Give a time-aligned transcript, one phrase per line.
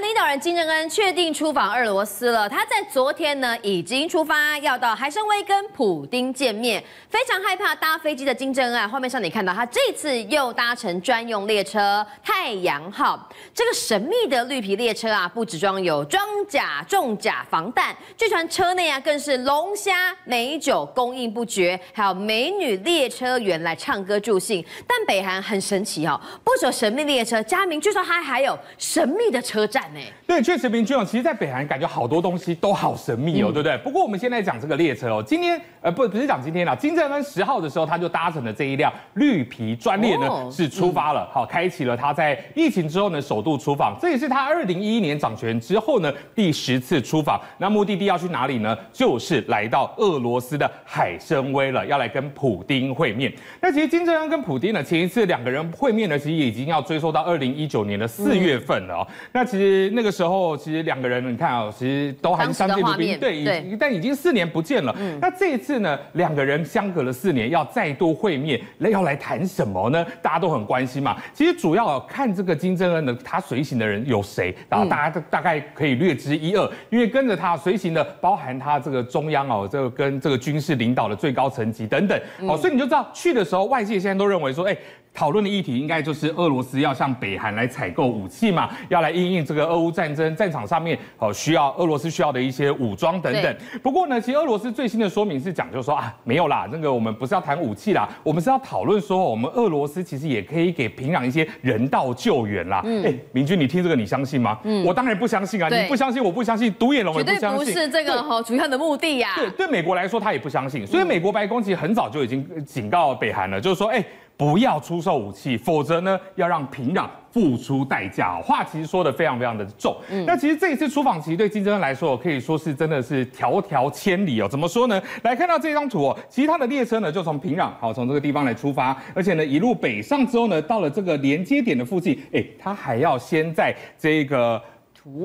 [0.00, 2.48] 领导人金正恩确定出访俄罗斯了。
[2.48, 6.82] 他在昨天呢已经出发，要到海参崴跟普丁见面。
[7.08, 13.28] 非常害怕搭飞机的金正恩，画面上你看到他这次又搭乘专用列车太阳号。
[13.54, 24.64] 这个神秘的绿皮列车啊，不只装有装甲、重甲、防弹，据传车内啊更是龙虾、美酒供应不绝，还有美女列车员来唱歌助兴。
[24.86, 30.00] 但北韩很神奇哦，不只有神秘列车，佳明据说它还有神秘的车站呢。
[30.26, 33.78] 对，确实明君哦，其实，在北韩感觉好多东西都好神秘哦，嗯、对不对？
[33.78, 47.40] 不过我们现在讲这个列车哦，今天呃不不是讲今天啦，金正恩十号的时候他就搭乘了这一辆绿皮专列呢，哦、是出发了，好、嗯，开启了他在疫情之后呢首度出访，这也是他二零一一年掌权之后呢第十次出访。
[47.58, 48.76] 那目的地要去哪里呢？
[48.92, 53.32] 就是来到俄罗斯的海参崴了，要来跟普丁会面。
[53.60, 59.06] 那其实金正恩跟普丁呢，前一次两个人会面呢，其实已经要追溯到二零一九年的四月份了哦。
[59.08, 64.94] 嗯、那其实那个时候，其实两个人你看啊、哦，其实都还是相敬如宾，对，对，但已经四年不见了。
[64.98, 70.04] 嗯、那这一次呢，两个人相隔了四年，要再度会面，要来谈什么呢？
[70.20, 71.16] 大家都很关心嘛。
[71.32, 82.20] 其实主要看这个金正恩的他随行的人有谁，然后大家大概可以略知一二，因为跟着他随行的包含他这个中央哦，这个跟这个军事领导的最高层级等等。
[82.40, 84.76] 哦，所以你就知道去的时候，外界现在都认为说，哎。
[85.16, 93.56] 讨论的议题应该就是俄罗斯要向北韩来采购武器嘛，要来应应这个俄乌战争战场上面哦需要俄罗斯需要的一些武装等等。
[93.82, 102.82] 不过呢，其实俄罗斯最新的说明是讲，就是说啊没有啦，那个我们不是要谈武器啦，我们是要讨论说我们俄罗斯其实也可以给平壤一些人道救援啦。
[102.84, 104.58] 嗯，哎，明君，你听这个你相信吗？
[104.64, 107.66] 嗯，我当然不相信啊，你不相信，我不相信，独眼龙也不相信。
[107.66, 109.30] 绝对不是这个哈主要的目的呀。
[109.36, 114.04] 对，对美国来说他也不相信，所以美国白宫其实很早就已经警告北韩了，就是说哎。
[114.36, 118.38] 不要出售武器，否则呢，要让平壤付出代价。
[118.42, 119.96] 话其实说的非常非常的重。
[120.10, 124.48] 嗯，那其实这一次出访，其实对金正恩来说，可以说是真的是迢迢千里哦。
[124.48, 125.02] 怎么说呢？
[125.22, 134.62] 来看到这张图哦，其实他的列车呢，就从平壤好从这个地方来出发，而且呢，一路北上之后呢，到了这个连接点的附近，哎，他还要先在这个。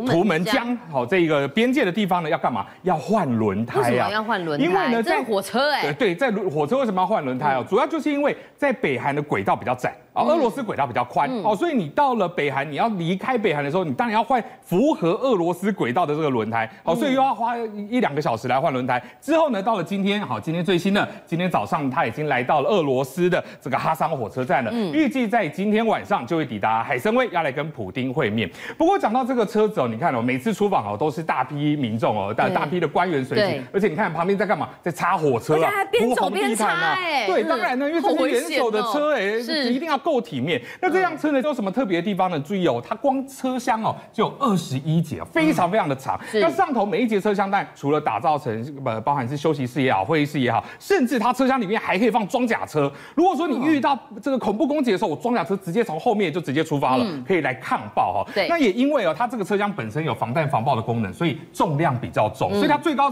[0.06, 2.68] 图门江，好，这个边界的地方呢，要干嘛？
[2.84, 3.82] 要换轮胎啊！
[3.82, 4.66] 为什么要换轮胎？
[4.66, 7.66] 因为呢，在火车哎，对对，在火车为什么要换轮胎啊？
[7.68, 9.96] 主要就是因为在北韩的轨道比较窄。
[10.14, 19.02] 啊，俄罗斯轨道比较宽，哦，所以你到了北韩，你要离开北韩的时候，你当然要换符合俄罗斯轨道的这个轮胎，好，所以又要花一两个小时来换轮胎。
[19.22, 28.50] 之后呢，到了今天，好，今天最新的，今天早上他已经来到了俄罗斯的这个哈桑火车站了，预计在今天晚上就会抵达海参崴，要来跟普丁会面。
[28.78, 39.22] 不过讲到这个车子哦，你看哦，每次出访哦都是大批民众哦，大大批的官员随行，而且你看旁边在干嘛，在擦火车啊，边走边擦哎，对，当然呢，因为这是元首的车哎，
[39.70, 40.01] 一定要。
[40.04, 40.62] 够体面。
[40.82, 42.40] 那这辆车呢，有什么特别的地方呢？
[42.40, 46.20] 注意哦，它光车厢哦就有二十一节，非常非常的长。
[46.34, 52.92] 那上头每一节车厢，但除了打造成呃包含是休息室也好，会议室也好，甚至它车厢里面还可以放装甲车。
[53.16, 58.32] 如果说你遇到这个恐怖攻击的时候，我装甲车直接从后面就直接出发了，可以来抗爆哈。
[58.34, 58.48] 对。
[58.48, 63.12] 那也因为哦，它这个车厢本身有防弹防爆的功能，所以重量比较重，所以它最高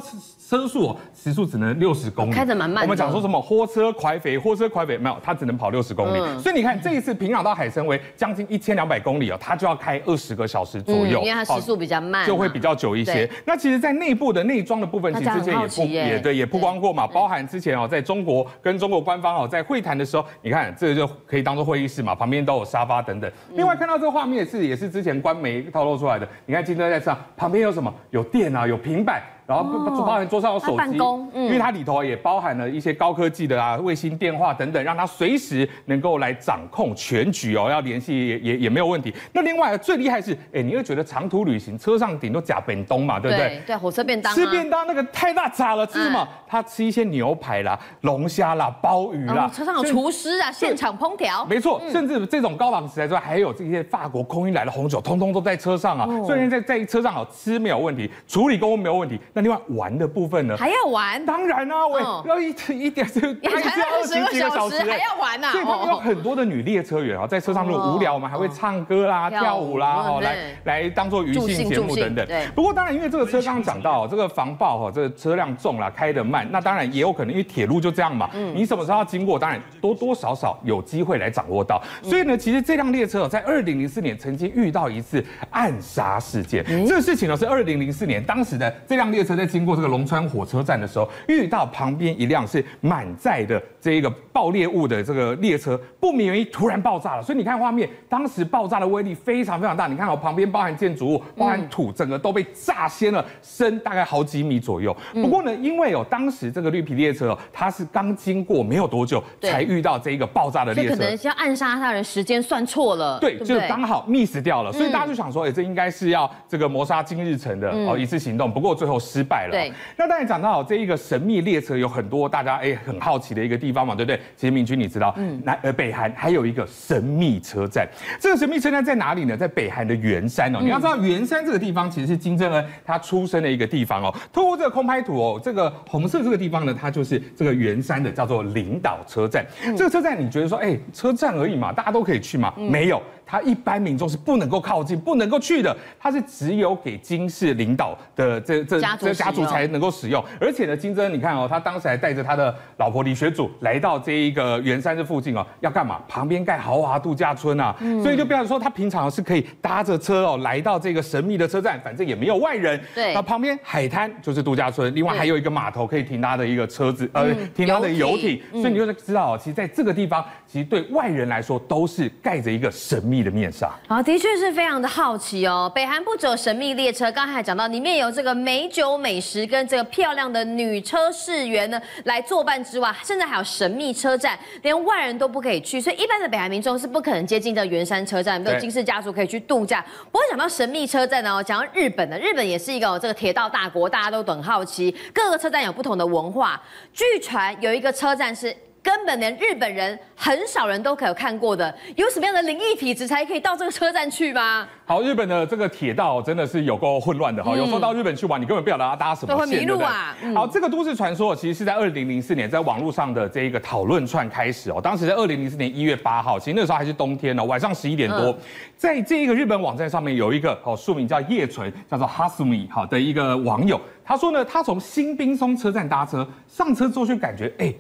[0.50, 2.84] 车速时速只能六十公里，开得蛮慢。
[2.84, 6.42] 我们讲说什么火车快飞，火车快飞，没有，它只能跑六十公里。
[6.42, 6.80] 所以你看。
[6.82, 13.30] 这一次平壤到海参崴将近一千两百公里哦，它就要开二十个小时左右，因为它时速比较慢，就会比较久一些。
[13.46, 23.30] 那其实，在内部的内装的部分，其实之前也不也对也曝光过嘛，包含之前哦，在中国跟中国官方哦在会谈的时候，你看这个就可以当做会议室嘛，旁边都有沙发等等。
[23.56, 27.94] 另外看到这个画面是也是之前官媒透露出来的，你看金正恩在上旁边有什么？
[28.12, 29.22] 有电啊，有平板。
[29.50, 31.00] 然后包含桌上有手机，
[31.34, 39.12] 嗯、因为它里头也包含了一些高科技的啊卫星电话等等，让它随时能够来掌控全局哦，要联系也也也没有问题。
[39.34, 43.60] 那另外最厉害是，哎，你会觉得长途旅行车上顶多假便当嘛，对不对？
[43.66, 44.36] 对，火车便当、啊。
[44.36, 46.28] 吃便当那个太大杂了，吃什么？
[46.48, 49.50] 他、嗯、吃一些牛排啦、龙虾啦、鲍鱼啦。
[49.52, 51.44] 嗯、车上有厨师啊，以现场烹调。
[51.46, 56.06] 没错，嗯、甚至这种高档食材之外，还有这些法国空运来的红酒，通通都在车上啊。
[56.08, 59.20] 哦、所以在在车上好吃没有问题，处理工没有问题。
[59.40, 60.58] 那另外玩的部分呢？
[60.58, 61.26] 还要玩？
[61.26, 65.52] 当然啊，我要一一点是还要二十几个小时，还要玩啊。
[65.54, 72.28] 所以他们有很多的女列车员啊，在车上如果无聊，我们还会唱歌啦、跳舞啦，哦，来来当做娱乐节目等等。
[72.28, 72.48] 对。
[72.54, 78.30] 不过当然，因为这个车刚刚讲到这个防爆哈，这个车辆重啦，开得慢，那当然也有可能因为铁路就这样嘛。
[78.34, 78.54] 嗯。
[78.54, 79.40] 你什么时候要经过？
[79.40, 81.82] 当然多多少少有机会来掌握到。
[82.04, 86.66] 所以呢，其实这辆列车在二零零四年曾经遇到一次暗杀事件。
[86.86, 89.40] 这个事情呢是二零零四年当时的这辆列车。
[89.40, 97.24] 在经过这个龙川火车站的时候，遇到旁边一辆是满载的这一个爆裂物的这个列车，不明原因突然爆炸了。
[97.24, 99.88] 所以你看画面，当时爆炸的威力非常非常大。
[99.88, 104.96] 你看哦，旁边包含建筑物、包含土，整个都被炸掀了，深大概好几米左右。
[105.14, 114.74] 不过呢，因为哦，当时这个绿皮列车哦，它是刚经过没有多久才遇到这一个爆炸的列车，可能是要暗杀他人时间算错了，对，对就是刚好 miss 掉了。
[114.74, 118.52] 所以大家就想说，哎，这应该是要这个谋杀金日成的哦一次行动。
[118.52, 119.52] 不过最后失败了。
[119.52, 124.20] 对，那当然讲到这一个神秘列车有很多大家哎很好奇的一个地方嘛，对不对？
[124.36, 127.88] 其实明君你知道，嗯，南呃北韩还有一个神秘车站，
[128.20, 129.36] 这个神秘车站在哪里呢？
[129.36, 130.60] 在北韩的元山哦。
[130.62, 134.16] 你要知道元山这个地方其实是金正恩他出生的一个地方哦。
[134.32, 139.46] 透过这个空拍图哦，这个红色这个地方呢，它就是这个元山的叫做领导车站。
[139.78, 142.54] 这个车站你觉得说，哎，车站而已嘛，大家都可以去嘛？
[142.58, 143.02] 没有。
[143.30, 150.24] 他一般民众是不能够靠近、不能够去的，他是只有给金氏领导的这这这家族才能够使用。
[150.42, 156.02] 而且呢，金正恩你看哦，他当时还带着他的老婆李学祖来到这一个圆山这附近哦，要干嘛？
[156.08, 162.82] 旁边盖豪华度假村啊，嗯、所以就比方说他平常是可以搭着车哦来到这个神秘的车站，反正也没有外人。
[162.96, 168.42] 对，那旁边海滩就是度假村，另外还有一个码头可以停他的一个车子，呃，停他的游艇。
[168.54, 173.70] 所以你就知道哦，其实在这个地方，其实对外人来说都是盖着一个神秘的面纱。
[173.88, 175.72] 啊，的确是非常的好奇哦。
[175.74, 189.84] 北韩不只有神秘列车，刚才还讲到里面有这个美酒美食跟这个漂亮的女车侍员呢来作伴之外，甚至还有神秘车站，连外人都不可以去，所以一般的北韩民众是不可能接近这圆山车站，没有金氏家族可以去度假。
[190.12, 196.62] 不过讲到神秘车站呢，讲到日本的，日本也是一个这个铁道大国，大家都很好奇，各个车站有不同的文化。
[196.94, 198.56] 据传有一个车站是。
[198.82, 204.68] 根本连日本人很少人都可有看过的，有什么样的灵异体质才可以到这个车站去吗？
[204.86, 210.16] 好，日本的这个铁道真的是有够混乱的哈，嗯、有时候到日本去玩，你根本不晓得要搭什么线，都会迷路啊。
[210.20, 218.38] 对对嗯、好，这个都市传说其实是在二零零四年在网络上的这一个讨论串开始哦，当时在二零零四年一月八号，其实那个时候还是冬天哦，晚上十一点多，嗯、
[218.76, 227.66] 在这一个日本网站上面有一个哦，署名叫叶纯，叫做哈斯米好的一个网友，他说呢，他从新滨松车站搭车，上车之后就感觉哎。
[227.66, 227.76] 欸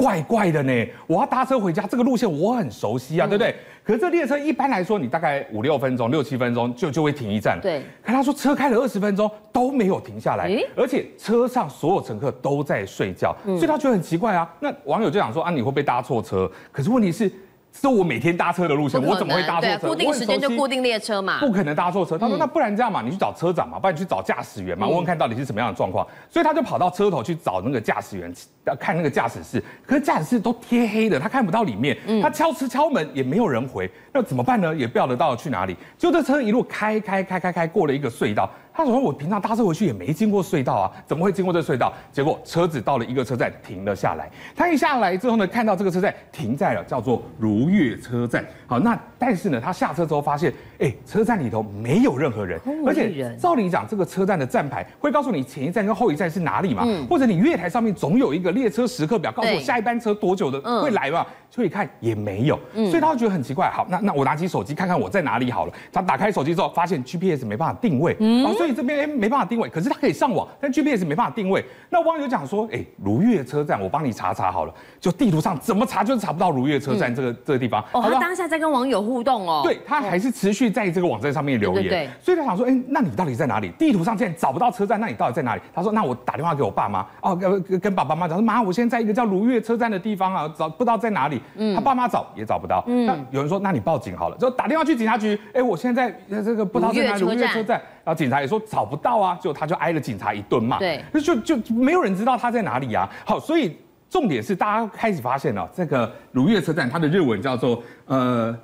[0.00, 0.72] 怪怪的呢，
[1.06, 3.54] 我要搭车回家，这个路线我很熟悉啊，嗯、对不对？
[3.84, 7.58] 可是这列车一般来说，你大概五六分钟、六七分钟就就会停一站。
[7.60, 7.82] 对。
[8.02, 14.50] 可他说车开了二十分钟都没有停下来，欸、而且车上所有乘客都在睡觉，嗯、所以他觉得很奇怪啊。
[14.60, 16.50] 那网友就想说啊，你会不会搭错车？
[16.72, 17.30] 可是问题是。
[17.72, 19.88] 是我每天搭车的路线，我怎么会搭错车？
[19.88, 22.18] 固定时间就固定列车嘛，不可能搭错车。
[22.18, 28.32] 他说：“那不然这样嘛，你去找车长嘛，不然你去找驾驶员嘛，问问看到底是什么样的状况。”所以他就跑到车头去找那个驾驶员，
[28.78, 29.62] 看那个驾驶室。
[29.86, 31.96] 可是驾驶室都贴黑的，他看不到里面。
[32.20, 34.74] 他敲车敲门也没有人回，那怎么办呢？
[34.74, 35.76] 也不晓得到了去哪里。
[35.96, 38.50] 就这车一路开开开开开过了一个隧道。
[38.84, 44.30] 他说：“我平常搭车回去也没经过隧道啊，怎么会经过这隧道？”结果车子到了一个车站停了下来。
[44.56, 48.44] 他一下来之后呢，看到这个车站停在了叫做如月车站。
[48.66, 56.86] 好，那但是呢，他下车之后发现，哎，车站里头没有任何人，而且照理讲，这个车站的站牌会告诉你前一站跟后一站是哪里嘛？
[57.08, 61.24] 或者你月台上面总有一个列车时刻表，告诉我下一班车多久的会来嘛？
[61.50, 63.68] 所以看也没有，所以他觉得很奇怪。
[63.70, 65.72] 好，那那我拿起手机看看我在哪里好了。
[65.92, 71.64] 他打开手机之后，发现 GPS 没办法定位，嗯，所以这边哎没办法定位，可是他可以上网，但 GPS 没办法定位。
[71.90, 74.72] 那网友讲说，哎，如月车站，我帮你查查好了。
[75.00, 77.84] 就地图上怎么查就是查不到如月车站这个这个地方。
[77.92, 79.62] 哦，他当下在跟网友互动哦。
[79.64, 81.88] 对，他还是持续在这个网站上面留言。
[81.88, 82.08] 对。
[82.20, 83.70] 所以他想说，哎，那你到底在哪里？
[83.78, 85.62] 地图上现在找不到车站，那你到底在哪里？
[85.74, 91.40] 他说，那我打电话给我爸妈，哦，跟跟爸爸妈妈讲说，妈，我现在在一个叫如月车站的地方啊，找不知道在哪里。
[91.56, 91.74] 嗯。
[91.74, 92.20] 他爸妈找。
[92.36, 103.10] 也找不到，嗯，那有人说，那你报警好了，就打电话去警察局，哎，我现在这个不知道在哪里，如月车站，然后警察也说找不到啊，就他就挨了警察一顿骂，对，就就没有人知道他在哪里啊。
[103.24, 103.76] 好，所以
[104.08, 108.56] 重点是大家开始发现了，这个如月车站它的日文叫做呃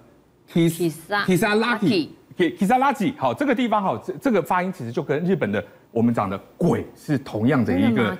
[0.52, 5.64] ，Kisaragi，Kisaragi，Kisaragi，好，这个地方好，这这个发音其实就跟日本的。
[5.92, 8.14] 我们讲的鬼是同样的一个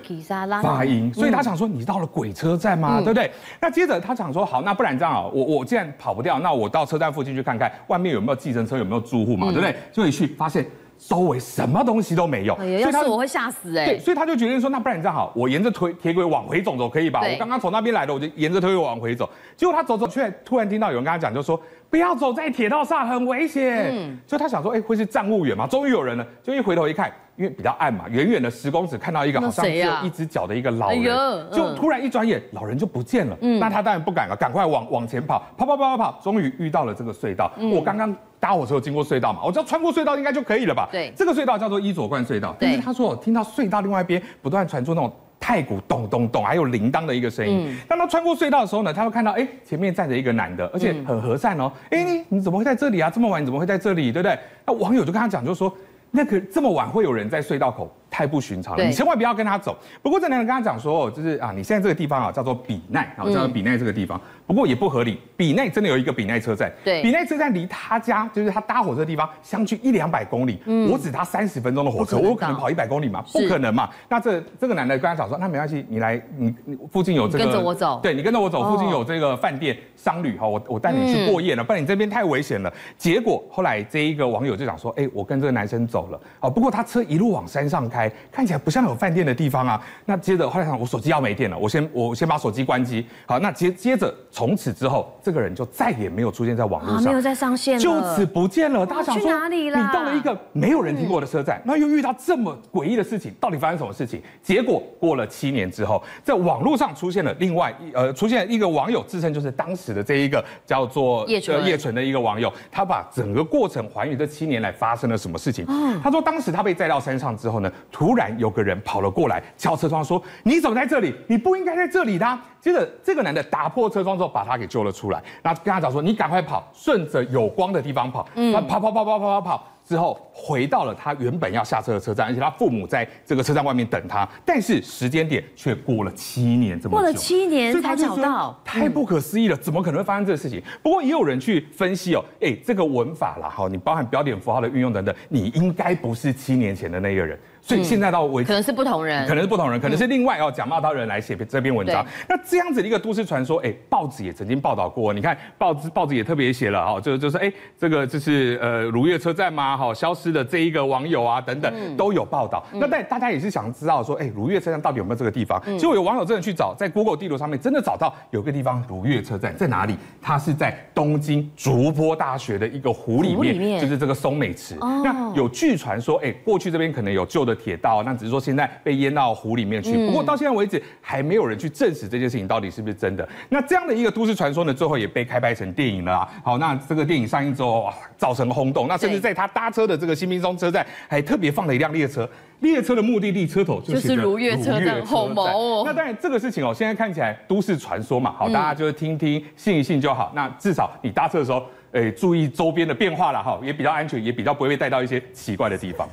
[0.63, 2.99] 发音，所以他想说，你到了鬼车站吗？
[3.01, 3.29] 对不对？
[3.61, 9.75] 那接着他想说，好，那不然这样啊，我我既然跑不掉，那我到车站附近去看看，外面有没有计程车，有没有住户嘛，对不对？
[9.93, 10.65] 就一去发现
[10.97, 13.85] 周围什么东西都没有，所以他我会吓死哎。
[13.85, 17.21] 对，所以他就决定说，那不然这样好，我沿着推铁轨往回走走可以吧？
[17.21, 19.29] 我刚刚从那边来的，我就沿着铁轨往回走。
[19.55, 23.91] 结果他走走，却突然听到有人跟他讲，就说不要走在铁道上，很危险。
[23.93, 25.67] 嗯，就他想说，哎，会是站务员吗？
[25.67, 31.03] 终于有人了，就一回头一看，因为比较暗嘛，远远的十公尺看到一个好像只有一只脚的一个老人，
[31.51, 33.37] 就突然一转眼，老人就不见了。
[33.41, 37.51] 嗯，那他当然不敢了，赶快往往前跑，跑跑跑跑跑，终于遇到了这个隧道。
[37.71, 40.89] 我刚刚搭火车有经过隧道嘛，我知道穿过隧道应该就可以了吧？
[40.91, 42.55] 对，这个隧道叫做伊佐贯隧道。
[42.59, 45.13] 但是他说，我听到隧道另外一边不断传出那种。
[45.39, 47.67] 太鼓咚咚咚，还有铃铛的一个声音。
[47.69, 51.71] 嗯、当他穿过隧道的时候呢，他会看到，哎，前面站着一个男的，而且很和善哦。
[51.91, 53.07] 哎，你你怎么会在这里啊？
[53.07, 54.11] 这么晚你怎么会在这里？
[54.11, 54.37] 对不对？
[54.65, 55.71] 那网友就跟他讲，就说，
[56.11, 57.91] 那个这么晚会有人在隧道口。
[58.17, 59.77] 太不寻常了，你千万不要跟他走。
[60.01, 64.19] 不过这男人跟他讲说，就是啊，你现在这个地方啊叫做比奈啊，叫做比奈这个地方。
[64.47, 66.71] 不过也不合理，比奈真的有一个比奈车站。
[66.83, 70.57] 对，比奈车站离他家就是他搭火车的地方相距一两百公里。
[70.65, 73.23] 嗯，我只搭三十分钟的火车，我可能跑一百公里嘛？
[73.31, 73.87] 不可能嘛。
[74.09, 77.99] 那这这个男的跟他讲说，那没关系，你来，你你附近有这个，跟着我走。
[78.01, 82.73] 对，你跟着我走，附近有这个饭店商旅哈，我我带你去过夜了，不然你这边太危险了。
[82.97, 86.19] 结果后来这一个网友就讲说，哎，我跟这个男生走了。
[86.39, 88.87] 哦，不过他车一路往山上开，看起来不像。
[88.87, 93.05] 有饭店的地方啊，那接着后来想，我手机要没电了，我先我先把手机关机。
[93.25, 98.85] 好，那接接着从此之后，这个人就再也没有出现在网络上，没有再上线，就此不见了。
[98.85, 99.77] 大家想说，去哪里了？
[99.77, 104.21] 你到了一个没有人听过的车站，那又遇到这么诡异的事情，到底发生什么事情？
[104.41, 115.65] 结果过了七年之后，在网络上出现了另外一呃，出现一个网友自称就是当时的这一个叫做叶纯叶纯的一个网友，他把整个过程还原这七年来发生了什么事情。
[116.01, 118.79] 他说当时他被载到山上之后呢，突然有个人。
[118.85, 121.13] 跑了过来，敲车窗说：“你怎么在这里？
[121.27, 125.23] 你不应该在这里的啊。”接着，这个男的打破车窗之后，把他给救了出来。
[125.41, 129.67] 那跟他讲说：“你赶快跑，顺着有光的地方跑。”嗯，跑跑跑跑跑跑跑。
[129.87, 140.61] 之后回到了他原本要下车的车站，而且他父母在这个车站外面等他，但是时间点却过了七年这么久，过了七年才找到，太不可思议了，怎么可能会发生这个事情？
[140.83, 152.05] 不过也有人去分析哦，哎，这个文法啦，好，你包含标点符号的运用等等，你应该不是七年前的那个人，所以现在到为止可能是不同人，可能是不同人，可能是另外哦假冒他人来写这篇文章。
[152.29, 159.75] 那这样子的一个都市传说，哎，报纸也曾经报道过，你看报纸报纸也特别写了哦，就就是哎，这个就是呃如月车站吗？
[159.75, 162.65] 好，消失的这一个网友啊，等等都有报道。
[162.71, 165.61] 那但大家也是想知道说，哎，如月车站到底有没有这个地方？
[165.77, 169.97] 结果有网友真的去找，在 Google 地图上面真的找到有个地方，如月车站在哪里？
[170.21, 174.77] 它是在东京筑波大学的一个湖里面，就是这个松美池。
[174.79, 180.05] 那有据传说，哎，过去这边可能有旧的铁道，那只是说现在被淹到湖里面去。
[180.05, 183.27] 不过到现在为止，还没有人去证实这件事情到底是不是真的。
[183.47, 186.29] 那这样的一个都市传说呢，最后也被开拍成电影了啊。
[186.43, 188.89] 好，那这个电影上映之后，哇，造成轰动。
[188.89, 190.17] 那甚至在他搭车的这个。
[190.17, 192.27] 新兵松车站还特别放了一辆列车，
[192.61, 195.83] 列车的目的地车头就是如月车站，好毛哦。
[195.85, 200.31] 那当然这个事情哦，现在看起来都市传说嘛，好，大家就是听听信一信就好。
[200.33, 206.09] 那至少你搭车的时候，诶，注意周边的变化了哈，也比较安全，也比较不会被带到一些奇怪的地方。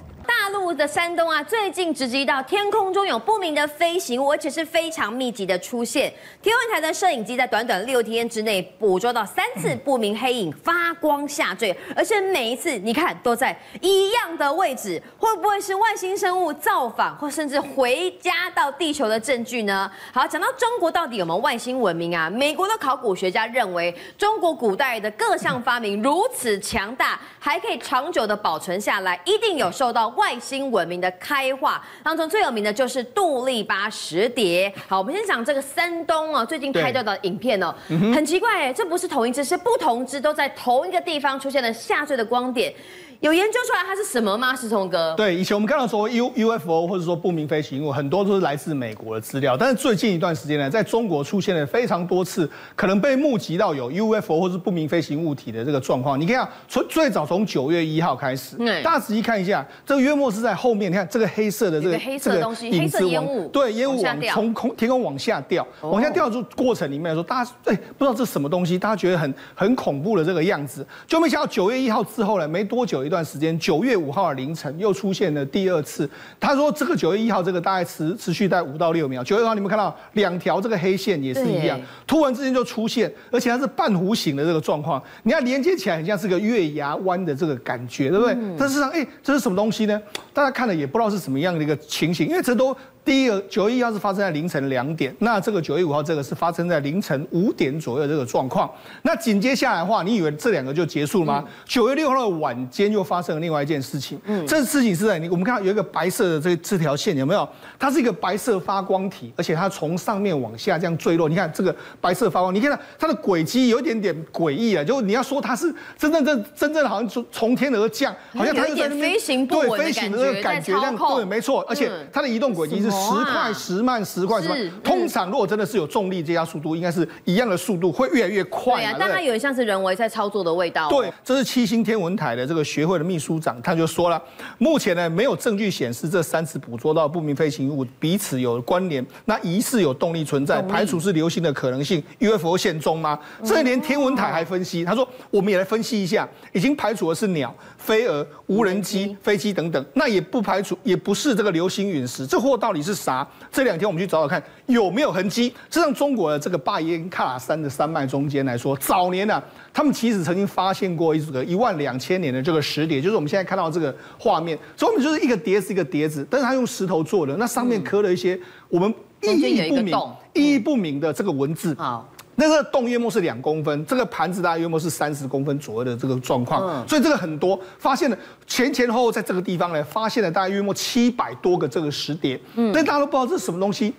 [0.74, 6.12] 的山东啊，最近直击到天空中有不明的飞行物，而且是非常密集的出现。
[6.42, 19.88] 天文台的摄影机在短短六天之内捕捉到三次不明黑影发光下坠，而且每一次你看都在一样的位置，会不会是外星生物造访，或甚至回家到地球的证据呢？
[20.12, 22.28] 好，讲到中国到底有没有外星文明啊？
[22.28, 30.63] 美国的考古学家认为，中国古代的各项发明如此强大，还可以长久的保存下来，一定有受到外星。
[30.70, 34.72] 文明的开化当中最有名的就是杜立巴石碟。
[34.88, 37.74] 好，我们先讲这个山东啊，最近拍到的影片哦，
[38.14, 42.72] 很奇怪哎，这不是同一只，是不同只，都在同一个地方出现了下坠的光点。
[43.20, 44.54] 有研究出来它是什么吗？
[44.54, 45.14] 石聪哥？
[45.16, 49.56] 对，以前我们看到说 U UFO 或者说不明飞行物，很多都是来自美国的资料。
[49.56, 56.20] 但是最近一段时间呢，在中国出现了非常多次，可能被目击到有 UFO 或是不明飞行物体的这个状况。
[56.20, 76.08] 你看，从最早从九月一号开始，嗯、大家仔细看一下，这个约莫是在后面，你看这个黑色的这个黑色的东西，黑色烟雾，对，烟雾往从空天空往下掉，往下掉的过程里面来说，大家哎不知道这是什么东西，大家觉得很很恐怖的这个样子，就没想到九月一号之后呢，没多久一段时间，九月五号的凌晨又出现了第二次。
[76.38, 79.24] 他说这个九月一号这个大概持持续在五到六秒。
[79.24, 88.36] 九月一号你们看到两条这个黑线也是一样，突然之间就出现，而且它是半弧形的这个状况，你看连接起来很像是个月牙湾的这个感觉，对不对？
[88.58, 90.00] 但事实上，哎，这是什么东西呢？
[90.34, 92.76] 大家看了也不知道是什么样的一个情形，因为这都。
[93.04, 98.70] 第一个九月一号是发生在凌晨两点，那这个九月五号这个是发生在凌晨五点左右这个状况。
[99.02, 101.44] 那紧接下来的话，你以为这两个就结束了吗？
[101.66, 104.18] 九、嗯、月六号的晚间又发生了另外一件事情。
[104.24, 107.46] 嗯，这事情是在你我们看到有一个白色的这这条线有没有？
[107.78, 111.28] 它是一个白色发光体，而且它从上面往下这样坠落。
[111.28, 114.82] 你看这个白色发光，你看到它的轨迹有一点点诡异啊。
[114.82, 121.60] 就你要说它是真正真真正好像从从天而降，好像它就在那边飞行对飞行的那个感觉这样对，没错。
[121.68, 122.93] 而且它的移动轨迹是。
[122.94, 124.58] 十快十慢，十快十慢。
[124.82, 128.76] 通常如果真的是有重力这样速度，应该是一样的速度，会越来越快。
[128.76, 130.88] 对啊，但它有点像是人为在操作的味道。
[130.88, 134.22] 对，这是七星天文台的这个学会的秘书长，他就说了，
[134.58, 142.02] 目前呢没有证据显示这三次捕捉到不明飞行物彼此有关联，那疑似有动力存在，排除是流星的可能性。
[142.18, 143.18] UFO 现中吗？
[143.44, 153.26] 这连天文台还分析，他说我们也来分析一下，已经排除的是鸟、飞蛾、无人机、飞机等等，那也不排除，也不是这个流星陨石，这货到底是啥？
[153.50, 155.54] 这两天我们去找找看有没有痕迹。
[155.70, 164.58] 这让中国的这个巴颜喀拉山的山脉中间来说，早年呢、啊，他们其实曾经发现过一个一万两千年的这个石碟，就是我们现在看到这个画面。
[164.76, 168.38] 所以我们就是一个碟子一个碟子，但是它用石头做的，那上面刻了一些
[168.68, 169.98] 我们意义不明、
[170.34, 171.74] 意义不明的这个文字。
[171.76, 172.08] 好。
[172.36, 183.94] 那个洞约莫是两公分，这个盘子大概约莫是三十公分左右的这个状况，嗯、所以这个很多发现了前前后后在这个地方呢，发现了大概约莫七百多个这个石碟，嗯，但大家都不知道这是什么东西。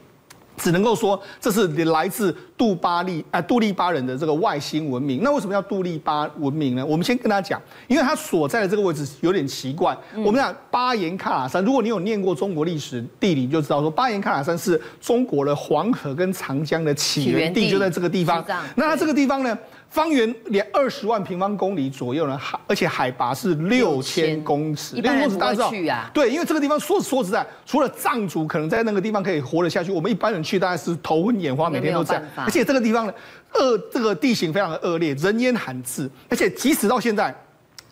[0.58, 5.22] 只能够说这是来自杜巴利啊杜利巴人的这个外星文明。
[5.24, 6.86] 那为什么叫杜利巴文明呢？
[6.86, 9.98] 我们先跟大家讲，因为他所在的这个位置有点奇怪。
[10.16, 18.44] 我们讲巴颜喀拉山，如果你有念过中国历史地理，你就知道说巴颜喀拉山是中国的黄河跟长江的起源地，就在这个地方。
[18.76, 19.58] 那它这个地方呢？
[19.96, 25.96] 方圆连二十万平方公里左右呢，海而且海拔是六千公尺，六千公尺大家知道？
[26.14, 32.22] 对，因为这个地方说说实在，除了藏族可能在那个地方可以活得下去，我们一般人去大概是头昏眼花，每天都这样。
[32.36, 33.14] 而且这个地方呢，
[33.54, 37.34] 恶这个地形非常的恶劣，人烟罕至，而且即使到现在。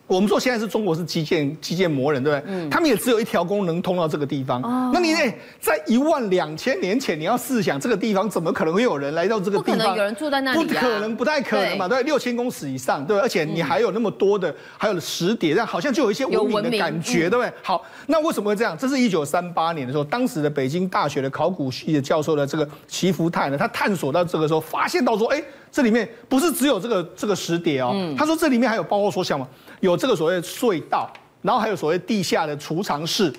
[0.06, 2.54] 我们说现在是中国是基建基建魔人，对不对？
[2.54, 2.68] 嗯。
[2.68, 4.60] 他们也只有一条公能通到这个地方。
[4.62, 4.90] 哦。
[4.92, 5.18] 那你呢？
[5.60, 9.76] 在一万两千年前，你要试想这个地方怎么可能会有人来到这个地方？
[9.76, 10.58] 不可能有人住在那里。
[10.58, 11.88] 不可能，不太可能嘛？
[11.88, 13.18] 对，六千公尺以上，对。
[13.18, 17.50] 而且你还有那么多的，还有石碟，这样好像就有一些文明的感觉，对不对？
[17.62, 18.76] 好，那为什么会这样？
[18.76, 25.42] 这是一九三八年的时候，当时的北京大学的考古系的教授的这个齐福泰呢，他探索到这个时候，发现到说，哎，
[25.74, 29.44] 这里面不是只有这个这个石碟哦，他说这里面还有包括说像嘛。
[29.80, 31.12] 有这个所谓隧道，
[31.42, 33.32] 然后还有所谓地下的储藏室，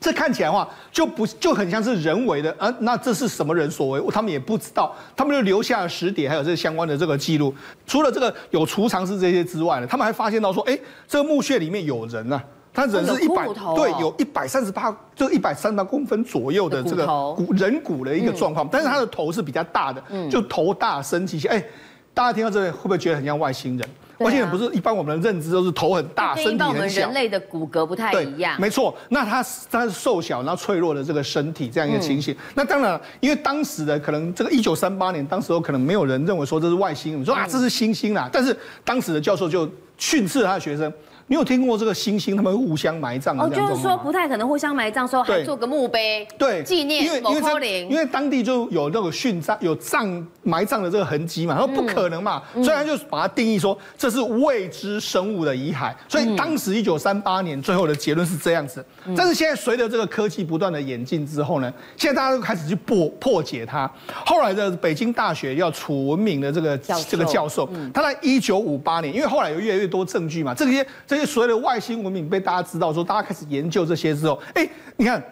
[0.00, 2.74] 这看起来的话就不就很像是人为的啊？
[2.80, 4.02] 那这是什么人所为？
[4.10, 7.54] 他们也不知道，他们就留下了石碟，还有这个相关的这个记录。
[7.86, 12.42] 除了这个有储藏室这些之外呢，他们还发现到说，哎，这个墓穴里面有人啊，
[12.74, 21.48] 他人是一百对，有一百三十八，就一百三十八公分左右的这个骨人骨的一个状况，但是他的头是比较大的，就头大身体小。
[21.48, 21.64] 哎，
[22.12, 23.88] 大家听到这里会不会觉得很像外星人？
[24.18, 26.58] 外星人不是一般我们的认知都是头很大，身体很小。
[26.58, 28.60] 跟我们人类的骨骼不太一样。
[28.60, 32.34] 没错，那他他是瘦小然后脆弱的这个身体这样一个情形。
[32.34, 38.28] 嗯、那当然，因为当时的可能这个一九三八年，当时候可能没有人认为说这是外星人，说啊这是猩猩啦。
[38.32, 40.92] 但是当时的教授就训斥他的学生。
[41.26, 43.44] 你有听过这个猩猩他们互相埋葬的？
[43.44, 47.04] 哦，就是说不太可能互相埋葬，说还做个墓碑，对，纪念。
[47.04, 55.94] 因为因为因为当地就有那个殉葬有葬埋葬的这个痕迹嘛，他说不可能嘛，所以他就把它定义说这是未知生物的遗骸。
[56.08, 58.84] 所以当时一九三八年最后的结论是这样子。
[59.16, 63.90] 但是现在随着这个科技不断的演进之后呢，现在大家都开始去破破解它。
[64.26, 66.76] 后来的北京大学要楚文明的这个
[67.08, 70.86] 这个教授，他在一九五八年，因为后来有越来越多证据嘛，这些。
[71.14, 75.22] 这些所谓的外星文明被大家知道，说大家开始研究这些之后，哎，你看，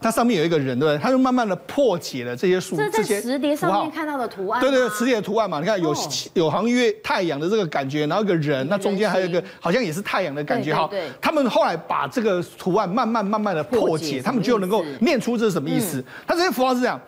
[0.00, 0.98] 它上面有一个人，对不对？
[0.98, 4.58] 他就慢慢的破解了这些数，这些磁碟上面看到的图案。
[4.58, 5.94] 对对，磁碟的图案嘛，你看有
[6.32, 10.88] 有好像月太阳的这个感觉，然后一个人，那中间还有一个好像也是太阳的感觉哈。
[10.90, 11.10] 对。
[11.20, 16.02] 他们后来把这个图案慢慢慢慢的破解，他们就能够念出这是什么意思。
[16.26, 16.98] 他这些符号是这样。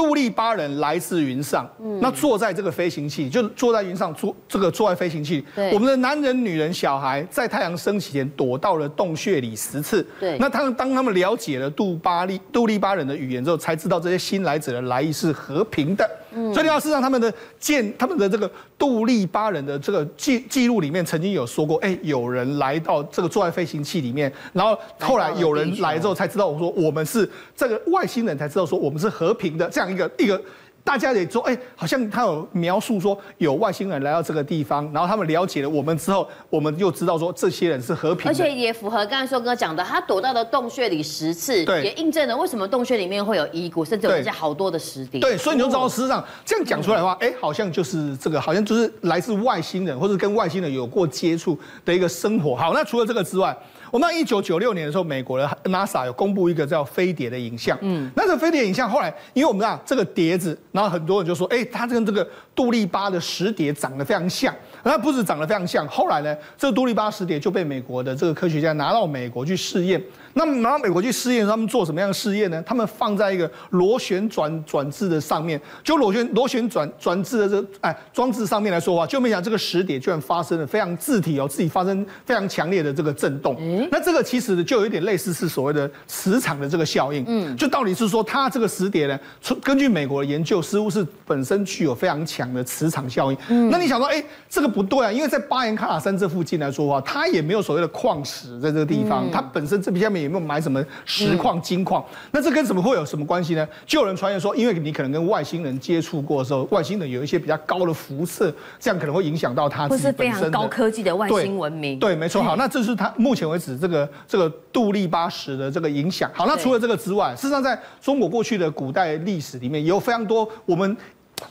[0.00, 5.44] 杜立巴人来自云上，嗯、那坐在这个飞行器，就坐在云上坐这个坐在飞行器。
[5.54, 10.02] 对我们的男人、女人、小孩在太阳升起前躲到了洞穴里十次。
[10.18, 16.10] 对，那他们当他们了解了杜巴利杜立巴人的语言之后，才知道这些新来者的来意是和平的。
[16.32, 30.40] 嗯、所以你要事实上他们的建他们的这个杜立巴人的这个记记录里面曾经有说过，哎，有人来到这个坐在飞行器里面，然后后来有人来之后才知道，我说我们是这个外星人才知道说我们是和平的这样一个一个
[30.82, 45.20] 大家也说，哎，好像他有描述说有外星人来到这个地方，然后他们了解了我们之后，我们又知道说这些人是和平的，而且也符合刚才硕哥讲的，他躲到了洞穴里十次，对，也印证了为什么洞穴里面会有遗骨，甚至有留下好多的尸体。
[45.20, 52.56] 对，所以你就知道事实上这样讲出来的话，哎，好像就是这个，好像就是来自外星人或者跟外星人有过接触的一个生活。
[52.56, 53.56] 好，那除了这个之外。
[53.90, 57.76] 我们一九九六年的时候，美国的 NASA 有公布一个叫飞碟的影像。
[57.80, 64.54] 嗯，那这个飞碟影像后来，因为我们知道这个碟子，然后很多人就说，哎，它跟这个杜立巴的石碟长得非常像。
[64.82, 70.00] 那不止长得非常像，后来呢，这个杜立巴石碟就被美国的这个科学家拿到美国去试验。
[70.34, 72.62] 那么拿到美国去试验，他们做什么样的试验呢？
[72.64, 83.56] 他们放在一个螺旋转转置的上面，就螺旋螺旋转转置的这个哎装置上面来说话，就没想到这个石碟居然发生了非常自体哦，自己发生非常强烈的这个震动。
[83.58, 87.24] 嗯，那这个其实就有一点类似是所谓的磁场的这个效应。
[87.26, 89.18] 嗯，就到底是说它这个石碟呢，
[89.64, 93.38] 根据美国的研究，似乎是本身具有非常强的磁场效应。
[93.48, 100.19] 嗯，那你想说，哎，这个不对啊，因为在巴颜喀拉山这附近来说话，它也没有所谓的矿石在这个地方，它本身这边下面。
[100.20, 103.66] 也没有买什么石矿、金矿，那这跟什么会有什么关系呢？
[103.86, 110.34] 就有人传言说，因为你可能跟外星人接触过的时候，外星人有一些比较高的辐射，这样可能会影响到他自己本身。
[110.34, 111.98] 是非常高科技的外星文明。
[111.98, 112.42] 对，对，没错。
[112.42, 116.30] 好，那这是他目前为止这个这个杜立巴石的这个影响。
[116.34, 120.96] 好，那除了这个之外，事实上在中国过去的古代历史里面，也有非常多我们。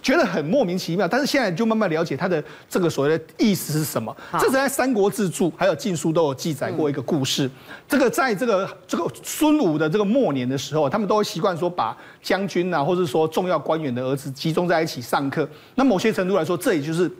[0.02, 4.16] 觉得很莫名其妙，但是现在就慢慢了解他的这个所谓的意思是什么。
[4.34, 7.50] 这是在《三国志》注还有《晋书》都有记载过一个故事。
[7.88, 15.48] 这个在这个这个孙武的这个末年的时候，他们都会习惯说把将军啊，或者说重要官员的儿子集中在一起上课。
[15.76, 17.12] 那某些程度来说，这也就是。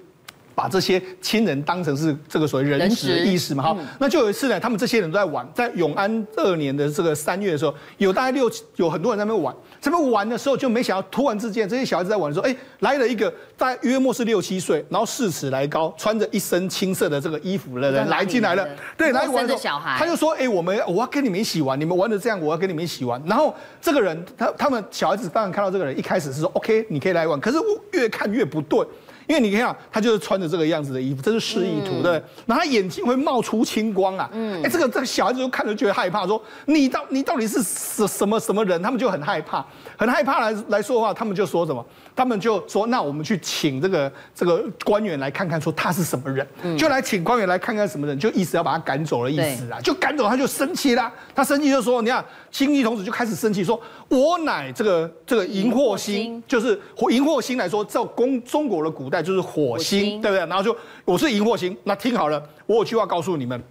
[0.60, 3.64] 把这些亲人当成是这个所谓人质的意思嘛？
[3.64, 18.68] 哈，那就有一次呢，他们这些人都在玩，在永安二年的这个三月的时候，有大概六有很多人在那边玩，在那边玩的时候就没想到，突然之间这些小孩子在玩的时候，哎，来了一个大概约莫是六七岁，然后四尺来高，穿着一身青色的这个衣服的人来进来了，
[18.98, 23.22] 对，来玩的小孩，他就说，哎，我们我要跟你们一起玩，你们玩的这样，我要跟你们一起玩。
[23.26, 28.86] 然后这个人他他们小孩子当然看到这个人，一开始是说 OK，你可以来玩，可是我越看越不对。
[29.30, 32.14] 因为你看，他就是穿着这个样子的衣服，这是示意图，对。
[32.48, 38.82] 然后他眼睛会冒出青光啊，嗯，哎，这个这个小孩子就看着觉得害怕，说你到你到底是什什么什么人？
[38.82, 39.64] 他们就很害怕，
[39.96, 41.86] 很害怕来来说的话，他们就说什么？
[42.16, 56.70] 他们就说，那我们去请这个这个官员来看看，说他是什么人，就来请官员来看看什么人，就意思要把他赶走的意思啊，就赶走他就生气啦，他生气就说，你看，青衣童子就开始生气，说我乃这个这个荧惑星，就是
[57.10, 59.20] 荧惑星来说，在公中国的古代。
[59.20, 60.40] 就是火星，对不对？
[60.48, 63.62] 然后就我是荧惑星，那听好了，我有句话告诉你们：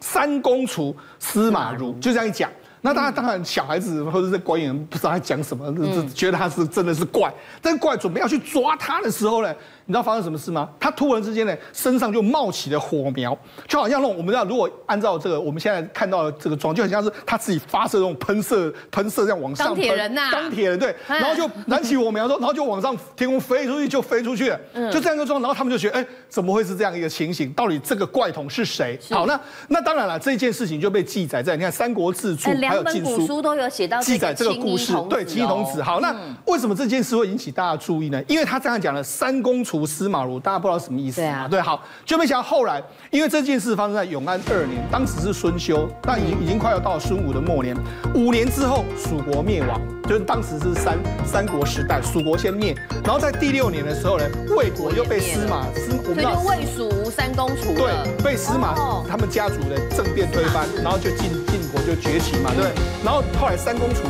[0.00, 2.50] 三公除司马如，就这样一讲。
[2.86, 7.32] 那当然，当然，小孩子或者是官员不知道他讲什么，嗯、觉得他是真的是怪。
[7.60, 9.52] 但怪准备要去抓他的时候呢，
[9.86, 10.68] 你知道发生什么事吗？
[10.78, 19.66] 他突然之间呢，身上就冒起了火苗，就好像那种我们知道，如果按照这个我们现在看到的这个状，就很像是他自己发射这种喷射喷射这样往上。
[19.66, 24.60] 钢铁人呐、啊，钢铁人对，然后就燃起火苗之后，然后就往上天空飞出去，就飞出去了，
[24.92, 27.52] 就这样一个状，然后他们就觉得，哎，怎么会是这样一个情形？
[27.52, 28.96] 到底这个怪童是谁？
[29.02, 32.50] 是好，那那当然了，这件事情就被记载在你看《三国志》注。
[32.82, 35.82] 还有晋书都有写到记载这个故事，对，青衣童子。
[35.82, 36.14] 好，那
[36.46, 38.22] 为什么这件事会引起大家注意呢？
[38.26, 41.46] 因为他这样讲了“三公除司马如”，大家不知道什么意思啊？
[41.50, 47.76] 对，好，就没想到后来，因为这件事发生在永安二年，当时是孙修，但已已经快要到孙武的末年。
[48.14, 54.24] 五年之后，蜀国灭亡，就是当时是三三国时代，蜀国先灭，然后在第六年的时候呢，
[54.56, 58.74] 魏国又被司马司，我们知道魏蜀吴三公除，对，被司马
[59.08, 62.66] 他们家族的政变推翻，然后就晋晋国就崛起嘛，对，
[63.02, 63.24] 然后。
[63.40, 64.02] 后来三公除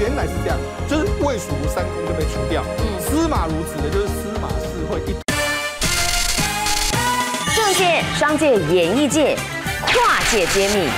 [0.00, 0.58] 原来是这样，
[0.88, 2.62] 就是魏蜀吴三公就被除掉。
[2.78, 5.14] 嗯，司马如指的就是司马氏会一。
[7.56, 9.34] 政界、商界、演艺界，
[9.86, 10.88] 跨界揭秘，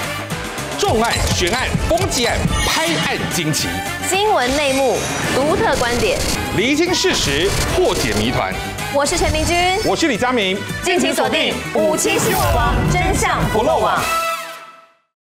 [0.76, 2.36] 重案、悬案、攻击案、
[2.66, 3.68] 拍案惊奇，
[4.08, 4.98] 新闻内幕、
[5.36, 6.18] 独特观点，
[6.56, 8.52] 厘清事实，破解谜团。
[8.92, 14.02] 我是陈明君，我是李佳明，敬请锁定五七新闻网，真相不漏网。